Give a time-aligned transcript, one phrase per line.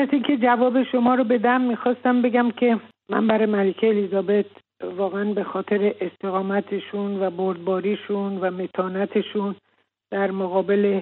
[0.00, 4.46] از اینکه جواب شما رو بدم می‌خواستم بگم که من برای ملکه الیزابت
[4.96, 9.54] واقعا به خاطر استقامتشون و بردباریشون و متانتشون
[10.10, 11.00] در مقابل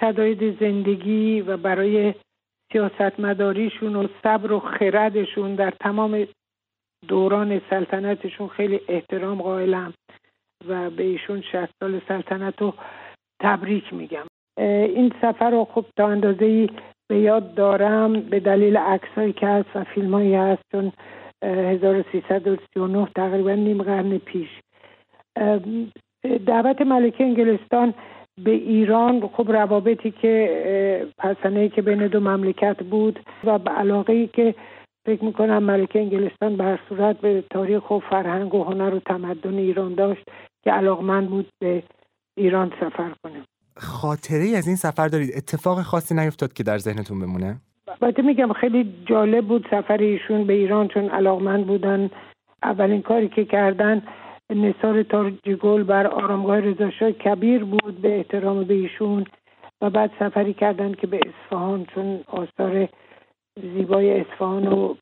[0.00, 2.14] شداید زندگی و برای
[2.72, 6.26] سیاستمداریشون و صبر و خردشون در تمام
[7.08, 9.94] دوران سلطنتشون خیلی احترام قائلم
[10.68, 12.74] و به ایشون شهست سال سلطنت رو
[13.42, 14.26] تبریک میگم.
[14.58, 16.68] این سفر رو خب تا اندازه
[17.10, 20.92] به یاد دارم به دلیل عکسایی که هست و فیلم هایی هست چون
[21.42, 24.48] 1339 تقریبا نیم قرن پیش.
[26.46, 27.94] دعوت ملکه انگلستان
[28.44, 34.54] به ایران خب روابطی که پسنه که بین دو مملکت بود و به علاقه که
[35.06, 39.94] فکر می‌کنم ملکه انگلستان به صورت به تاریخ و فرهنگ و هنر و تمدن ایران
[39.94, 40.22] داشت
[40.64, 41.82] که علاقمند بود به
[42.36, 43.49] ایران سفر کنه.
[43.76, 47.56] خاطره ای از این سفر دارید؟ اتفاق خاصی نیفتاد که در ذهنتون بمونه؟
[48.02, 52.10] البته میگم خیلی جالب بود سفر ایشون به ایران چون علاقمند بودن.
[52.62, 54.02] اولین کاری که کردن
[54.50, 59.24] نصار تاج گل بر آرامگاه رضاشاه کبیر بود به احترام به ایشون
[59.80, 62.88] و بعد سفری کردن که به اصفهان چون آثار
[63.62, 64.96] زیبای اصفهان رو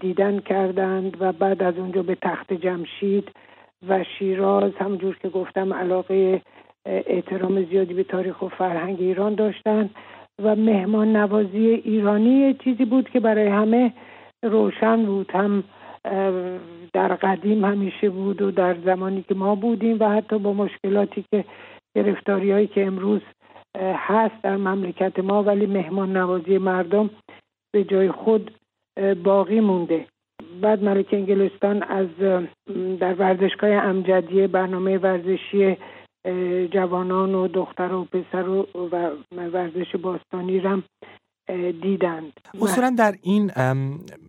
[0.00, 3.28] دیدن کردند و بعد از اونجا به تخت جمشید
[3.88, 4.72] و شیراز.
[4.80, 6.42] همجور که گفتم علاقه
[6.86, 9.90] احترام زیادی به تاریخ و فرهنگ ایران داشتن
[10.42, 13.92] و مهمان نوازی ایرانی چیزی بود که برای همه
[14.44, 15.64] روشن بود هم
[16.92, 21.44] در قدیم همیشه بود و در زمانی که ما بودیم و حتی با مشکلاتی که
[21.96, 23.20] گرفتاری هایی که امروز
[23.80, 27.10] هست در مملکت ما ولی مهمان نوازی مردم
[27.72, 28.50] به جای خود
[29.24, 30.06] باقی مونده.
[30.60, 32.06] بعد ملک انگلستان از
[33.00, 35.76] در ورزشگاه امجدیه برنامه ورزشی
[36.72, 38.66] جوانان و دختر و پسر و,
[39.36, 40.82] ورزش باستانی رم
[41.82, 42.32] دیدند.
[42.62, 43.50] اصولا در این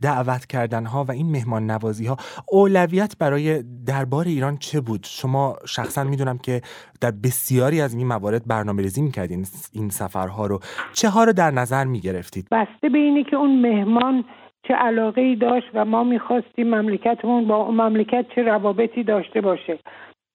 [0.01, 2.17] دعوت کردن ها و این مهمان نوازی ها
[2.51, 6.61] اولویت برای دربار ایران چه بود؟ شما شخصا می‌دونم که
[7.01, 10.59] در بسیاری از این موارد برنامه ریزی می‌کردین این سفرها رو.
[10.93, 14.23] چه ها رو در نظر می‌گرفتید؟ بسته به اینه که اون مهمان
[14.67, 19.79] چه علاقه ای داشت و ما می‌خواستیم مملکتمون با اون مملکت چه روابطی داشته باشه.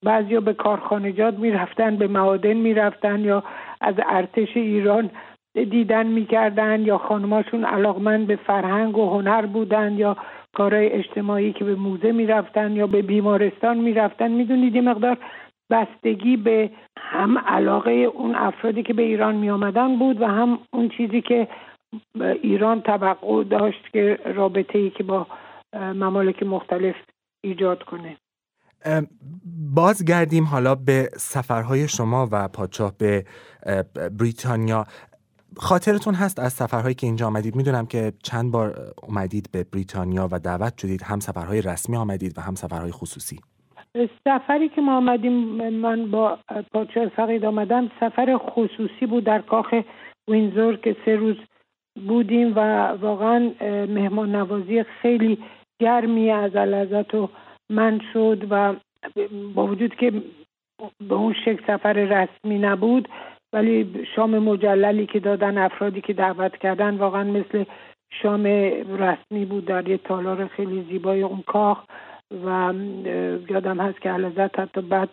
[0.05, 3.45] بعضیا به کارخانجات می‌رفتن به معادن می‌رفتن یا
[3.81, 5.11] از ارتش ایران
[5.55, 10.17] دیدن می‌کردن یا خانماشون علاقمند به فرهنگ و هنر بودن یا
[10.55, 14.31] کارهای اجتماعی که به موزه می‌رفتن یا به بیمارستان می‌رفتن.
[14.31, 15.17] می‌دونید یه مقدار
[15.71, 20.89] بستگی به هم علاقه اون افرادی که به ایران می آمدن بود و هم اون
[20.89, 21.49] چیزی که
[22.43, 25.27] ایران توقع داشت که رابطه ای که با
[25.75, 26.95] ممالک مختلف
[27.45, 28.17] ایجاد کنه.
[29.75, 33.25] بازگردیم حالا به سفرهای شما و پادشاه به
[34.19, 34.85] بریتانیا.
[35.57, 40.39] خاطرتون هست از سفرهایی که اینجا آمدید؟ می‌دونم که چند بار اومدید به بریتانیا و
[40.39, 43.41] دعوت شدید هم سفرهای رسمی آمدید و هم سفرهای خصوصی.
[44.25, 45.33] سفری که ما آمدیم
[45.71, 46.39] من با
[46.73, 49.75] پادشاه فقید آمدم سفر خصوصی بود در کاخ
[50.29, 51.37] وینزور که سه روز
[52.09, 53.53] بودیم و واقعا
[53.89, 55.39] مهمان نوازی خیلی
[55.81, 57.29] گرمی از علازت و
[57.71, 58.75] من شد و
[59.55, 60.11] با وجود که
[61.09, 63.09] به اون شکل سفر رسمی نبود
[63.53, 67.65] ولی شام مجللی که دادن افرادی که دعوت کردن واقعا مثل
[68.23, 68.47] شام
[68.99, 71.85] رسمی بود در یه تالار خیلی زیبای اون کاخ
[72.45, 72.75] و
[73.51, 75.09] یادم هست که علازت حتی بعد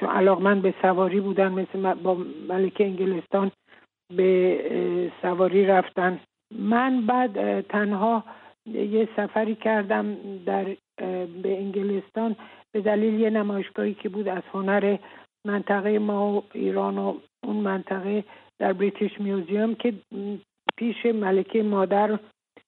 [0.00, 2.16] چون علاقمند به سواری بودن مثل با
[2.48, 3.50] ملکه انگلستان
[4.16, 6.20] به سواری رفتن.
[6.58, 8.24] من بعد تنها
[8.66, 10.16] یه سفری کردم
[10.46, 12.36] در به انگلستان.
[12.72, 14.98] به دلیل یه نمایشگاهی که بود از هنر
[15.46, 18.24] منطقه ما و ایران و اون منطقه
[18.58, 19.94] در بریتیش میوزیوم که
[20.76, 22.18] پیش ملکه مادر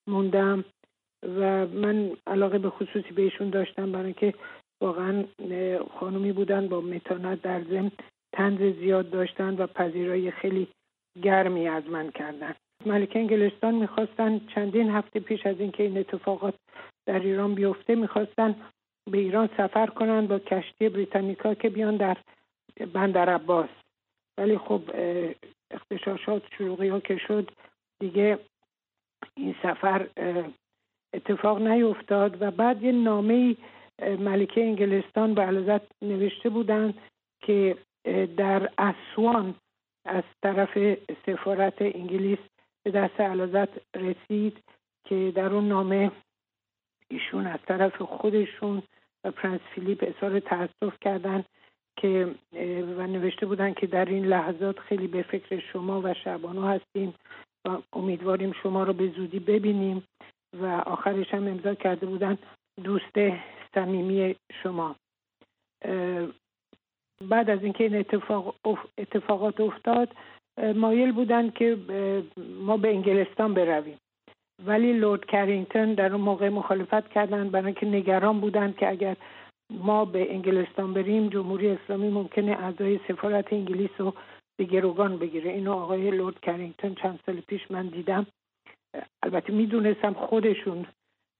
[0.06, 0.64] موندم
[1.22, 4.34] و من علاقه به خصوصی بهشون داشتم برای که
[4.80, 5.24] واقعا
[6.00, 7.90] خانومی بودن با متانت در ضمن
[8.32, 10.68] تنز زیاد داشتن و پذیرایی خیلی
[11.22, 12.54] گرمی از من کردن.
[12.86, 16.54] ملکه انگلستان می‌خواستن چندین هفته پیش از اینکه این اتفاقات
[17.06, 18.56] در ایران بیفته می‌خواستن
[19.10, 22.16] به ایران سفر کنن با کشتی بریتانیکا که بیان در
[22.92, 23.68] بندر عباس.
[24.38, 24.82] ولی خب
[25.70, 27.50] اختشاشات شروعی ها که شد
[28.00, 28.38] دیگه
[29.36, 30.06] این سفر
[31.14, 33.56] اتفاق نیفتاد و بعد یه نامه
[33.98, 36.94] ملکه انگلستان به علازت نوشته بودند
[37.40, 37.76] که
[38.36, 39.54] در اسوان
[40.04, 42.38] از طرف سفارت انگلیس
[42.84, 44.58] به دست علازت رسید
[45.04, 46.10] که در اون نامه
[47.10, 48.82] ایشون از طرف خودشون
[49.24, 51.44] و پرنس فیلیپ اظهار تاسف کردن
[51.96, 52.34] که
[52.96, 57.14] و نوشته بودن که در این لحظات خیلی به فکر شما و شبانو هستیم
[57.64, 60.04] و امیدواریم شما رو به زودی ببینیم
[60.60, 62.38] و آخرش هم امضا کرده بودن
[62.84, 63.18] دوست
[63.74, 64.96] صمیمی شما.
[67.20, 68.54] بعد از اینکه این اتفاق
[68.98, 70.08] اتفاقات افتاد
[70.74, 71.78] مایل بودن که
[72.60, 73.98] ما به انگلستان برویم.
[74.64, 79.16] ولی لورد کرینگتون در اون موقع مخالفت کردن برای اینکه نگران بودن که اگر
[79.70, 84.14] ما به انگلستان بریم جمهوری اسلامی ممکنه اعضای سفارت انگلیس رو
[84.58, 85.50] به گروگان بگیره.
[85.50, 88.26] اینو آقای لورد کرینگتون چند سال پیش من دیدم.
[89.22, 90.86] البته می‌دونستم خودشون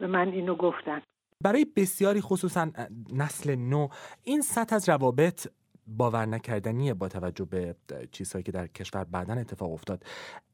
[0.00, 1.02] به من اینو گفتن.
[1.44, 2.70] برای بسیاری خصوصا
[3.12, 3.88] نسل نو
[4.24, 5.46] این سطح از روابط
[5.86, 7.74] باور نکردنیه با توجه به
[8.12, 10.04] چیزهایی که در کشور بعدا اتفاق افتاد.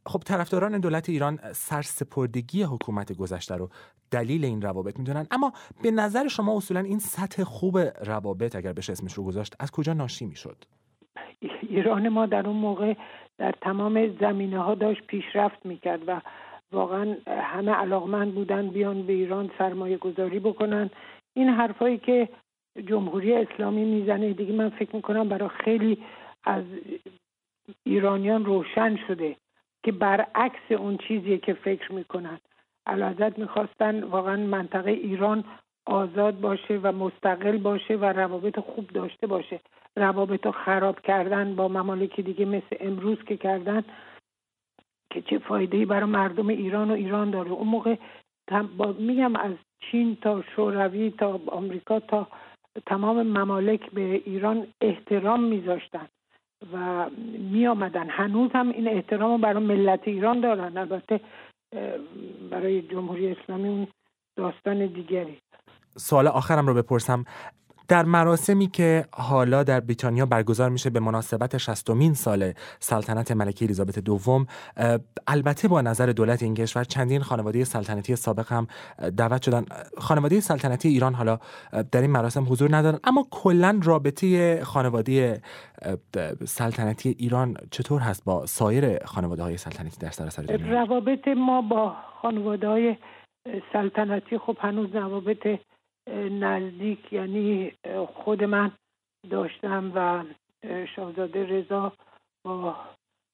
[0.07, 3.69] خب طرفداران دولت ایران سرسپردگی حکومت گذشته رو
[4.11, 5.27] دلیل این روابط می‌دونن.
[5.31, 5.53] اما
[5.83, 9.93] به نظر شما اصولا این سطح خوب روابط اگر بشه اسمش رو گذاشت از کجا
[9.93, 10.65] ناشی می‌شد؟
[11.61, 12.95] ایران ما در اون موقع
[13.39, 16.21] در تمام زمینه ها داشت پیشرفت می‌کرد و
[16.73, 20.91] واقعا همه علاقمند بودن بیان به ایران سرمایه گذاری بکنن.
[21.35, 22.29] این حرفایی که
[22.87, 24.33] جمهوری اسلامی می‌زنه.
[24.33, 25.99] دیگه من فکر می‌کنم برای خیلی
[26.45, 26.65] از
[27.85, 29.37] ایرانیان روشن شده
[29.83, 32.41] که برعکس اون چیزیه که فکر می‌کنن.
[32.87, 35.45] علازت می‌خواستن واقعا منطقه ایران
[35.87, 39.61] آزاد باشه و مستقل باشه و روابط خوب داشته باشه.
[39.97, 43.85] روابط رو خراب کردن با ممالک دیگه مثل امروز که کردن
[45.11, 47.51] که چه فایده برای مردم ایران و ایران داره.
[47.51, 47.97] اون موقع
[48.77, 52.29] با میگم از چین تا شوروی تا آمریکا تا
[52.87, 56.09] تمام ممالک به ایران احترام میذاشتن
[56.73, 60.77] و می آمدن هنوز هم این احترام رو برای ملت ایران دارن.
[60.77, 61.21] البته
[62.51, 63.87] برای جمهوری اسلامی اون
[64.37, 65.39] داستان دیگری.
[65.97, 67.25] سوال آخرم رو بپرسم.
[67.89, 73.99] در مراسمی که حالا در بریتانیا برگزار میشه به مناسبت شستمین سال سلطنت ملکه الیزابت
[73.99, 74.47] دوم
[75.27, 78.67] البته با نظر دولت این کشور چندین خانواده سلطنتی سابق هم
[79.17, 79.65] دعوت شدن.
[79.99, 81.39] خانواده سلطنتی ایران حالا
[81.93, 82.99] در این مراسم حضور ندارن.
[83.05, 85.43] اما کلا رابطه خانواده
[86.45, 91.97] سلطنتی ایران چطور هست با سایر خانواده های سلطنتی در سراسر دنیا؟ روابط ما با
[92.23, 92.97] خانواده های
[93.73, 95.47] سلطنتی خب هنوز روابط
[96.31, 97.73] نزدیک یعنی
[98.15, 98.73] خود من
[99.31, 100.25] داشتم و
[100.97, 101.93] شاهزاده رضا
[102.45, 102.77] با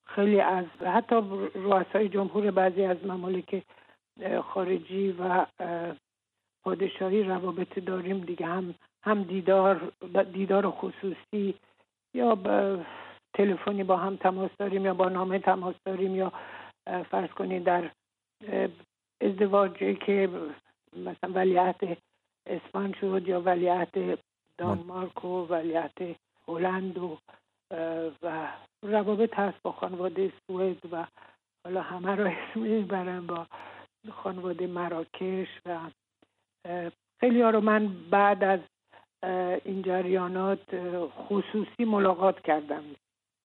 [0.07, 1.17] خیلی از حتی
[1.55, 3.63] رؤسای جمهور بعضی از ممالک
[4.45, 5.47] خارجی و
[6.65, 8.47] پادشاهی روابط داریم دیگه.
[8.47, 9.93] هم هم دیدار
[10.33, 11.55] دیدار خصوصی
[12.15, 12.39] یا
[13.35, 16.33] تلفنی با هم تماس داریم یا با نامه تماس داریم یا
[17.11, 17.91] فرض کنید در
[19.21, 20.29] ازدواجی که
[20.97, 21.99] مثلا ولیعت
[22.49, 24.19] اسپان شد یا ولیعت
[24.59, 26.17] دانمارک و ولیعت
[26.49, 27.19] هلند و
[28.23, 28.49] و
[28.83, 31.07] روابط هست با خانواده سوئد و
[31.65, 33.47] حالا همه رو اسم می‌برم با
[34.11, 35.79] خانواده مراکش و
[37.21, 38.61] خیلی ها رو من بعد از
[39.65, 40.61] این جریانات
[41.29, 42.85] خصوصی ملاقات کردم.